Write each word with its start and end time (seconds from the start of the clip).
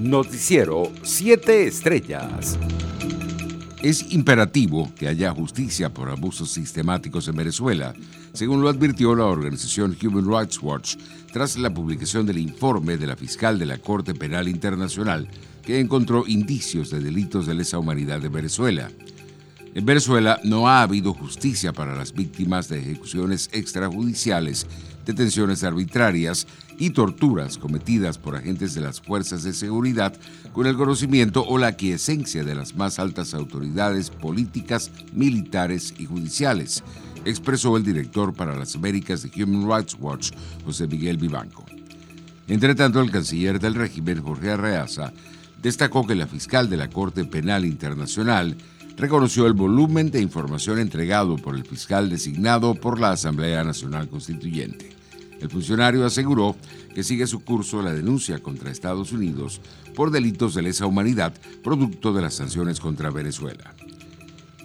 Noticiero 0.00 0.90
7 1.02 1.66
Estrellas. 1.66 2.58
Es 3.82 4.12
imperativo 4.14 4.90
que 4.98 5.08
haya 5.08 5.30
justicia 5.30 5.92
por 5.92 6.08
abusos 6.08 6.50
sistemáticos 6.50 7.28
en 7.28 7.36
Venezuela, 7.36 7.92
según 8.32 8.62
lo 8.62 8.70
advirtió 8.70 9.14
la 9.14 9.26
organización 9.26 9.94
Human 10.02 10.26
Rights 10.26 10.58
Watch 10.62 10.96
tras 11.34 11.58
la 11.58 11.68
publicación 11.68 12.24
del 12.24 12.38
informe 12.38 12.96
de 12.96 13.08
la 13.08 13.16
fiscal 13.16 13.58
de 13.58 13.66
la 13.66 13.76
Corte 13.76 14.14
Penal 14.14 14.48
Internacional 14.48 15.28
que 15.62 15.80
encontró 15.80 16.24
indicios 16.26 16.88
de 16.88 17.00
delitos 17.00 17.46
de 17.46 17.56
lesa 17.56 17.78
humanidad 17.78 18.24
en 18.24 18.32
Venezuela. 18.32 18.90
En 19.74 19.84
Venezuela 19.84 20.40
no 20.44 20.66
ha 20.66 20.80
habido 20.80 21.12
justicia 21.12 21.74
para 21.74 21.94
las 21.94 22.14
víctimas 22.14 22.70
de 22.70 22.80
ejecuciones 22.80 23.50
extrajudiciales, 23.52 24.66
detenciones 25.10 25.64
arbitrarias 25.64 26.46
y 26.78 26.90
torturas 26.90 27.58
cometidas 27.58 28.18
por 28.18 28.36
agentes 28.36 28.74
de 28.74 28.80
las 28.80 29.00
fuerzas 29.00 29.42
de 29.42 29.52
seguridad 29.52 30.14
con 30.52 30.66
el 30.66 30.76
conocimiento 30.76 31.44
o 31.46 31.58
la 31.58 31.68
aquiescencia 31.68 32.44
de 32.44 32.54
las 32.54 32.74
más 32.74 32.98
altas 32.98 33.34
autoridades 33.34 34.10
políticas, 34.10 34.90
militares 35.12 35.94
y 35.98 36.06
judiciales, 36.06 36.82
expresó 37.24 37.76
el 37.76 37.84
director 37.84 38.32
para 38.32 38.56
las 38.56 38.74
Américas 38.76 39.22
de 39.22 39.42
Human 39.42 39.68
Rights 39.68 39.96
Watch, 40.00 40.30
José 40.64 40.86
Miguel 40.86 41.16
Vivanco. 41.16 41.64
Entre 42.48 42.74
tanto, 42.74 43.00
el 43.00 43.10
canciller 43.10 43.60
del 43.60 43.74
régimen, 43.74 44.22
Jorge 44.22 44.50
Arreaza, 44.50 45.12
destacó 45.62 46.06
que 46.06 46.14
la 46.14 46.26
fiscal 46.26 46.70
de 46.70 46.76
la 46.76 46.88
Corte 46.88 47.24
Penal 47.24 47.64
Internacional 47.64 48.56
reconoció 48.96 49.46
el 49.46 49.54
volumen 49.54 50.10
de 50.10 50.20
información 50.20 50.78
entregado 50.78 51.36
por 51.36 51.54
el 51.54 51.64
fiscal 51.64 52.10
designado 52.10 52.74
por 52.74 53.00
la 53.00 53.12
Asamblea 53.12 53.64
Nacional 53.64 54.08
Constituyente. 54.08 54.99
El 55.40 55.48
funcionario 55.48 56.04
aseguró 56.04 56.54
que 56.94 57.02
sigue 57.02 57.26
su 57.26 57.40
curso 57.40 57.82
la 57.82 57.92
denuncia 57.92 58.38
contra 58.40 58.70
Estados 58.70 59.12
Unidos 59.12 59.60
por 59.94 60.10
delitos 60.10 60.54
de 60.54 60.62
lesa 60.62 60.86
humanidad 60.86 61.32
producto 61.62 62.12
de 62.12 62.22
las 62.22 62.34
sanciones 62.34 62.78
contra 62.78 63.10
Venezuela. 63.10 63.74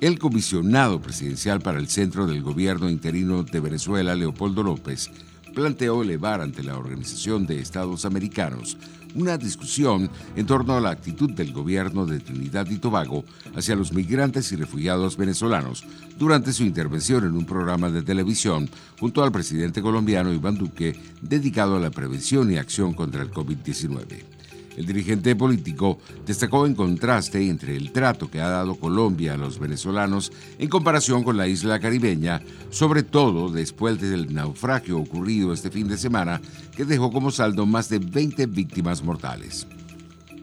El 0.00 0.18
comisionado 0.18 1.00
presidencial 1.00 1.60
para 1.60 1.78
el 1.78 1.88
Centro 1.88 2.26
del 2.26 2.42
Gobierno 2.42 2.90
Interino 2.90 3.44
de 3.44 3.60
Venezuela, 3.60 4.14
Leopoldo 4.14 4.62
López, 4.62 5.10
planteó 5.54 6.02
elevar 6.02 6.40
ante 6.40 6.64
la 6.64 6.76
Organización 6.76 7.46
de 7.46 7.60
Estados 7.60 8.04
Americanos 8.04 8.76
una 9.14 9.38
discusión 9.38 10.10
en 10.36 10.46
torno 10.46 10.76
a 10.76 10.80
la 10.80 10.90
actitud 10.90 11.30
del 11.30 11.52
gobierno 11.52 12.06
de 12.06 12.20
Trinidad 12.20 12.68
y 12.70 12.78
Tobago 12.78 13.24
hacia 13.56 13.76
los 13.76 13.92
migrantes 13.92 14.50
y 14.52 14.56
refugiados 14.56 15.16
venezolanos 15.16 15.84
durante 16.18 16.52
su 16.52 16.64
intervención 16.64 17.24
en 17.24 17.36
un 17.36 17.46
programa 17.46 17.90
de 17.90 18.02
televisión 18.02 18.68
junto 18.98 19.22
al 19.22 19.32
presidente 19.32 19.82
colombiano 19.82 20.32
Iván 20.32 20.56
Duque 20.56 20.98
dedicado 21.20 21.76
a 21.76 21.80
la 21.80 21.90
prevención 21.90 22.50
y 22.50 22.56
acción 22.56 22.94
contra 22.94 23.22
el 23.22 23.30
COVID-19. 23.30 24.43
El 24.76 24.86
dirigente 24.86 25.36
político 25.36 25.98
destacó 26.26 26.66
en 26.66 26.74
contraste 26.74 27.48
entre 27.48 27.76
el 27.76 27.92
trato 27.92 28.30
que 28.30 28.40
ha 28.40 28.48
dado 28.48 28.74
Colombia 28.74 29.34
a 29.34 29.36
los 29.36 29.58
venezolanos 29.58 30.32
en 30.58 30.68
comparación 30.68 31.22
con 31.22 31.36
la 31.36 31.46
isla 31.46 31.78
caribeña, 31.78 32.42
sobre 32.70 33.02
todo 33.02 33.50
después 33.50 34.00
del 34.00 34.34
naufragio 34.34 34.98
ocurrido 34.98 35.52
este 35.52 35.70
fin 35.70 35.88
de 35.88 35.98
semana 35.98 36.40
que 36.76 36.84
dejó 36.84 37.12
como 37.12 37.30
saldo 37.30 37.66
más 37.66 37.88
de 37.88 37.98
20 37.98 38.46
víctimas 38.46 39.02
mortales. 39.02 39.66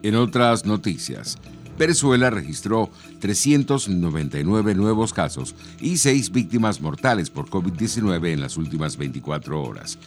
En 0.02 0.16
otras 0.16 0.64
noticias, 0.66 1.38
Venezuela 1.78 2.30
registró 2.30 2.90
399 3.20 4.74
nuevos 4.74 5.12
casos 5.12 5.54
y 5.80 5.96
6 5.96 6.30
víctimas 6.30 6.80
mortales 6.80 7.30
por 7.30 7.48
COVID-19 7.48 8.32
en 8.32 8.40
las 8.40 8.56
últimas 8.56 8.96
24 8.96 9.62
horas. 9.62 9.98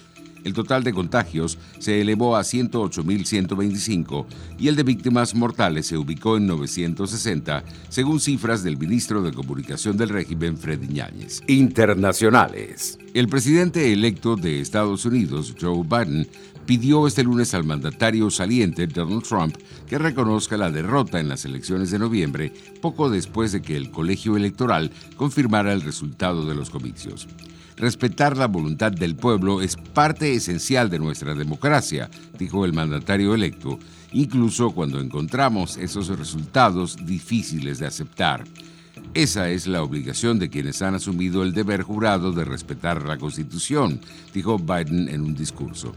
El 0.46 0.54
total 0.54 0.84
de 0.84 0.94
contagios 0.94 1.58
se 1.80 2.00
elevó 2.00 2.38
a 2.38 2.42
108.125 2.42 4.26
y 4.60 4.68
el 4.70 4.76
de 4.76 4.84
víctimas 4.84 5.36
mortales 5.36 5.88
se 5.88 5.98
ubicó 5.98 6.38
en 6.38 6.48
960, 6.48 7.64
según 7.90 8.20
cifras 8.20 8.64
del 8.64 8.78
ministro 8.78 9.22
de 9.24 9.34
Comunicación 9.34 9.98
del 9.98 10.10
régimen, 10.10 10.56
Freddy 10.56 10.88
Ñáñez. 10.88 11.42
Internacionales. 11.48 13.00
El 13.16 13.28
presidente 13.28 13.92
electo 13.92 14.36
de 14.36 14.62
Estados 14.62 15.06
Unidos, 15.06 15.56
Joe 15.60 15.84
Biden, 15.84 16.28
pidió 16.66 17.08
este 17.08 17.24
lunes 17.24 17.54
al 17.54 17.64
mandatario 17.64 18.30
saliente 18.30 18.88
Donald 18.88 19.24
Trump 19.24 19.58
que 19.88 19.98
reconozca 19.98 20.58
la 20.58 20.72
derrota 20.72 21.20
en 21.20 21.30
las 21.30 21.46
elecciones 21.46 21.92
de 21.92 22.00
noviembre, 22.00 22.54
poco 22.82 23.10
después 23.10 23.52
de 23.52 23.62
que 23.62 23.78
el 23.78 23.92
colegio 23.92 24.36
electoral 24.36 24.92
confirmara 25.16 25.74
el 25.74 25.82
resultado 25.82 26.46
de 26.46 26.56
los 26.56 26.70
comicios. 26.70 27.28
Respetar 27.78 28.38
la 28.38 28.48
voluntad 28.48 28.92
del 28.92 29.16
pueblo 29.16 29.62
es 29.62 29.76
parte 29.76 30.34
esencial 30.34 30.90
de 30.90 31.00
nuestra 31.00 31.36
democracia, 31.36 32.10
dijo 32.38 32.64
el 32.64 32.74
mandatario 32.74 33.36
electo, 33.36 33.78
incluso 34.14 34.72
cuando 34.72 35.00
encontramos 35.02 35.76
esos 35.78 36.08
resultados 36.08 36.98
difíciles 37.06 37.80
de 37.80 37.88
aceptar. 37.88 38.46
Esa 39.14 39.50
es 39.50 39.68
la 39.68 39.84
obligación 39.84 40.40
de 40.40 40.50
quienes 40.50 40.82
han 40.82 40.96
asumido 40.96 41.44
el 41.44 41.54
deber 41.54 41.84
jurado 41.84 42.32
de 42.32 42.46
respetar 42.46 43.04
la 43.04 43.18
Constitución, 43.18 44.00
dijo 44.34 44.58
Biden 44.58 45.10
en 45.10 45.22
un 45.22 45.36
discurso. 45.36 45.94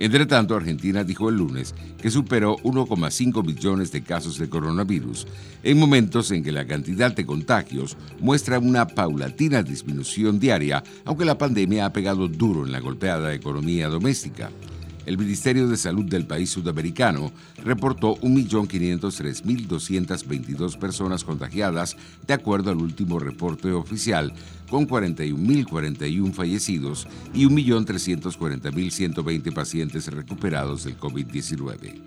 Entre 0.00 0.24
tanto, 0.24 0.56
Argentina 0.56 1.04
dijo 1.04 1.28
el 1.28 1.36
lunes 1.36 1.74
que 2.00 2.10
superó 2.10 2.56
1,5 2.64 3.44
millones 3.44 3.92
de 3.92 4.02
casos 4.02 4.38
de 4.38 4.48
coronavirus, 4.48 5.26
en 5.62 5.78
momentos 5.78 6.30
en 6.30 6.42
que 6.42 6.52
la 6.52 6.66
cantidad 6.66 7.14
de 7.14 7.26
contagios 7.26 7.98
muestra 8.18 8.58
una 8.58 8.86
paulatina 8.86 9.62
disminución 9.62 10.40
diaria, 10.40 10.82
aunque 11.04 11.26
la 11.26 11.36
pandemia 11.36 11.84
ha 11.84 11.92
pegado 11.92 12.28
duro 12.28 12.64
en 12.64 12.72
la 12.72 12.80
golpeada 12.80 13.34
economía 13.34 13.88
doméstica 13.88 14.50
el 15.06 15.16
Ministerio 15.18 15.68
de 15.68 15.76
Salud 15.76 16.04
del 16.04 16.26
país 16.26 16.50
sudamericano 16.50 17.30
reportó 17.64 18.16
1.503.222 18.16 20.76
personas 20.78 21.22
contagiadas, 21.24 21.96
de 22.26 22.34
acuerdo 22.34 22.70
al 22.70 22.78
último 22.78 23.18
reporte 23.18 23.72
oficial, 23.72 24.32
con 24.68 24.86
41.041 24.88 26.32
fallecidos 26.32 27.08
y 27.34 27.46
1.340.120 27.46 29.52
pacientes 29.52 30.06
recuperados 30.08 30.84
del 30.84 30.98
COVID-19. 30.98 32.00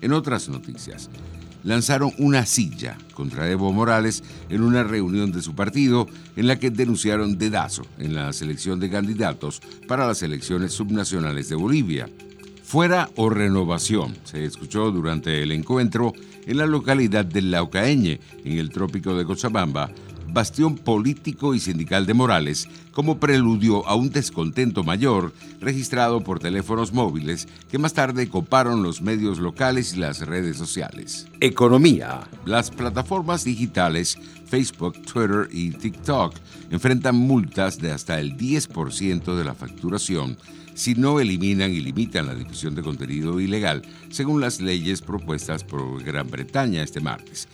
En 0.00 0.12
otras 0.12 0.48
noticias, 0.48 1.10
lanzaron 1.64 2.12
una 2.18 2.46
silla 2.46 2.96
contra 3.14 3.50
Evo 3.50 3.72
Morales 3.72 4.22
en 4.48 4.62
una 4.62 4.84
reunión 4.84 5.32
de 5.32 5.42
su 5.42 5.54
partido 5.54 6.06
en 6.36 6.46
la 6.46 6.58
que 6.58 6.70
denunciaron 6.70 7.38
dedazo 7.38 7.82
en 7.98 8.14
la 8.14 8.32
selección 8.32 8.80
de 8.80 8.90
candidatos 8.90 9.60
para 9.86 10.06
las 10.06 10.22
elecciones 10.22 10.72
subnacionales 10.72 11.48
de 11.48 11.56
Bolivia. 11.56 12.08
Fuera 12.68 13.08
o 13.16 13.30
renovación, 13.30 14.14
se 14.24 14.44
escuchó 14.44 14.90
durante 14.90 15.42
el 15.42 15.52
encuentro 15.52 16.12
en 16.46 16.58
la 16.58 16.66
localidad 16.66 17.24
de 17.24 17.40
Laucaeñe, 17.40 18.20
en 18.44 18.58
el 18.58 18.68
trópico 18.68 19.16
de 19.16 19.24
Cochabamba, 19.24 19.90
bastión 20.32 20.76
político 20.76 21.54
y 21.54 21.60
sindical 21.60 22.06
de 22.06 22.14
Morales, 22.14 22.68
como 22.92 23.18
preludio 23.18 23.86
a 23.86 23.94
un 23.94 24.10
descontento 24.10 24.84
mayor 24.84 25.32
registrado 25.60 26.20
por 26.22 26.38
teléfonos 26.38 26.92
móviles 26.92 27.48
que 27.70 27.78
más 27.78 27.94
tarde 27.94 28.28
coparon 28.28 28.82
los 28.82 29.02
medios 29.02 29.38
locales 29.38 29.94
y 29.94 29.98
las 29.98 30.26
redes 30.26 30.56
sociales. 30.56 31.26
Economía. 31.40 32.28
Las 32.44 32.70
plataformas 32.70 33.44
digitales 33.44 34.18
Facebook, 34.48 34.94
Twitter 35.02 35.48
y 35.50 35.70
TikTok 35.70 36.34
enfrentan 36.70 37.16
multas 37.16 37.78
de 37.78 37.92
hasta 37.92 38.18
el 38.18 38.36
10% 38.36 39.36
de 39.36 39.44
la 39.44 39.54
facturación 39.54 40.38
si 40.74 40.94
no 40.94 41.18
eliminan 41.18 41.72
y 41.72 41.80
limitan 41.80 42.26
la 42.26 42.34
difusión 42.34 42.76
de 42.76 42.82
contenido 42.82 43.40
ilegal, 43.40 43.82
según 44.10 44.40
las 44.40 44.60
leyes 44.60 45.02
propuestas 45.02 45.64
por 45.64 46.02
Gran 46.04 46.30
Bretaña 46.30 46.84
este 46.84 47.00
martes. 47.00 47.48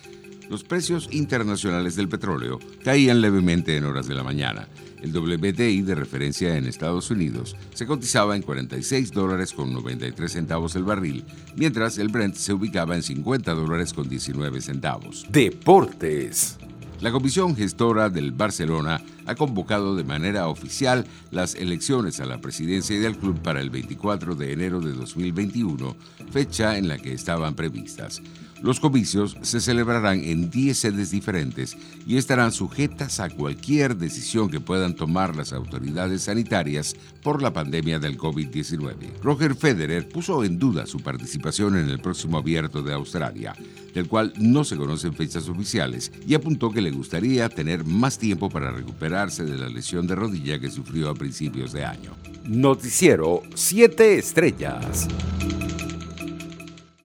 Los 0.49 0.63
precios 0.63 1.09
internacionales 1.11 1.97
del 1.97 2.09
petróleo 2.09 2.59
caían 2.83 3.21
levemente 3.21 3.77
en 3.77 3.85
horas 3.85 4.07
de 4.07 4.15
la 4.15 4.23
mañana. 4.23 4.69
El 5.03 5.15
WTI 5.15 5.83
de 5.83 5.95
referencia 5.95 6.57
en 6.57 6.67
Estados 6.67 7.11
Unidos 7.11 7.57
se 7.75 7.87
cotizaba 7.87 8.37
en 8.37 8.43
46 8.43 9.13
dólares 9.13 9.53
con 9.53 9.73
93 9.73 10.33
centavos 10.33 10.77
el 10.77 10.85
barril, 10.85 11.25
mientras 11.57 11.99
el 11.99 12.09
Brent 12.09 12.37
se 12.37 12.53
ubicaba 12.53 12.95
en 12.97 13.03
50 13.03 13.53
dólares 13.53 13.93
con 13.93 14.09
19 14.09 14.61
centavos. 14.61 15.27
Deportes. 15.31 16.59
La 17.01 17.13
comisión 17.13 17.55
gestora 17.57 18.09
del 18.09 18.33
Barcelona 18.33 19.01
ha 19.27 19.35
convocado 19.35 19.97
de 19.97 20.05
manera 20.05 20.49
oficial 20.49 21.05
las 21.31 21.55
elecciones 21.55 22.21
a 22.21 22.27
la 22.27 22.41
presidencia 22.41 22.99
del 22.99 23.17
club 23.17 23.41
para 23.41 23.61
el 23.61 23.71
24 23.71 24.35
de 24.37 24.53
enero 24.53 24.81
de 24.81 24.93
2021, 24.93 25.97
fecha 26.31 26.79
en 26.79 26.89
la 26.89 26.99
que 26.99 27.13
estaban 27.13 27.55
previstas. 27.55 28.23
Los 28.63 28.81
comicios 28.81 29.37
se 29.43 29.61
celebrarán 29.61 30.21
en 30.25 30.49
10 30.49 30.79
sedes 30.79 31.11
diferentes 31.11 31.77
y 32.07 32.17
estarán 32.17 32.51
sujetas 32.51 33.21
a 33.21 33.29
cualquier 33.29 33.97
decisión 33.97 34.49
que 34.49 34.61
puedan 34.61 34.95
tomar 34.95 35.37
las 35.37 35.53
autoridades 35.53 36.23
sanitarias 36.23 36.97
por 37.23 37.43
la 37.43 37.53
pandemia 37.53 37.99
del 37.99 38.17
COVID-19. 38.17 39.21
Roger 39.23 39.55
Federer 39.55 40.09
puso 40.09 40.45
en 40.45 40.59
duda 40.59 40.87
su 40.87 41.01
participación 41.01 41.77
en 41.77 41.91
el 41.91 41.99
próximo 41.99 42.39
abierto 42.39 42.83
de 42.83 42.95
Australia, 42.95 43.55
del 43.95 44.09
cual 44.09 44.33
no 44.37 44.65
se 44.65 44.77
conocen 44.77 45.15
fechas 45.15 45.49
oficiales, 45.49 46.13
y 46.27 46.35
apuntó 46.35 46.71
que 46.71 46.83
le 46.83 46.91
gustaría 46.91 47.49
tener 47.49 47.85
más 47.85 48.19
tiempo 48.19 48.51
para 48.51 48.71
recuperarse 48.71 49.45
de 49.45 49.57
la 49.57 49.69
lesión 49.69 50.07
de 50.07 50.17
rodilla 50.17 50.59
que 50.59 50.71
sufrió 50.71 51.09
a 51.09 51.15
principios 51.15 51.73
de 51.73 51.85
año. 51.85 52.13
Noticiero 52.45 53.43
7 53.55 54.19
Estrellas. 54.19 55.09